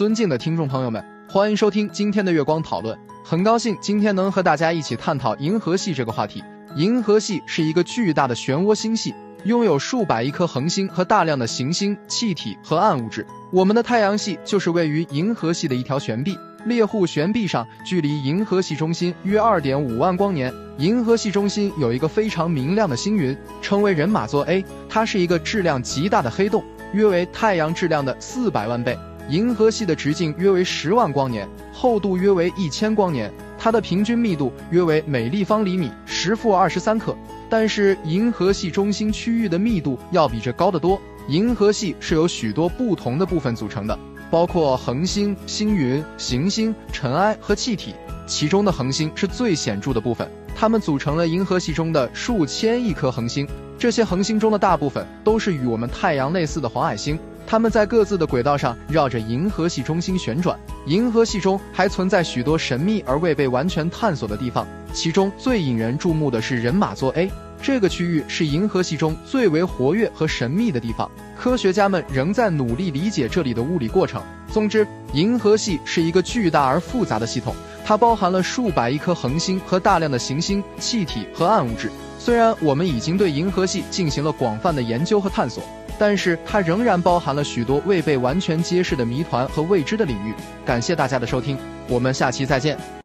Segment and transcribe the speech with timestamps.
[0.00, 2.98] 尊敬的听众朋友们，欢迎收听今天的月光讨论。
[3.22, 6.42] 很高兴今天能和大家一起探讨银河系这个话题。
[6.74, 13.26] 银河系是一个巨大的漩涡星系，拥有数百亿颗恒星和大量的行星、气体和暗物质。
[13.52, 16.34] 我们的太阳系就是位于银河系的一条悬臂。
[16.64, 20.50] 猎户悬臂上距离银河系中心约二点五万光年。
[20.78, 26.64] 银河系中心有一个非常明亮的星云，称为人马座 A，它是一个质量极大的黑洞，
[26.94, 28.98] 约为太阳质量的四百万倍。
[29.28, 37.16] 银河系的直径约为十万光年，厚度约为一千光年，它的平均密度约为每立方厘米十负二十三克。
[37.48, 41.00] 但是银河系中心区域的密度要比这高得多。
[41.28, 43.98] 银河系是由许多不同的部分组成的，
[44.30, 47.94] 包括恒星、星云、行星、尘埃和气体。
[48.26, 53.46] 其中的恒星是最显著的部分，它们组成了银河系中的数千亿颗恒星。
[53.80, 57.18] 这些恒星中的大部分都是与我们太阳类似的黄矮星。
[57.46, 60.54] 它们在各自的轨道上绕着银河系中心旋转。
[60.84, 67.30] 银河系中还存在许多神秘而未被完全探索的地方，其中最引人注目的是人马座 A。
[67.62, 71.10] 这个区域是银河系中最为活跃和神秘的地方。
[71.38, 74.22] 科学家们仍在努力理解这里的物理过程。
[74.52, 81.90] 总之，银河系是一个巨大而复杂的系统，它包含了数百亿颗恒星和大量的行星、气体和暗物质。
[82.20, 85.64] 虽然我们已经对银河系进行了广泛的研究和探索。
[85.98, 90.32] 但是它仍然包含了许多未被完全揭示的谜团和未知的领域。
[90.64, 92.74] 感谢大家的收听，我们下期再见。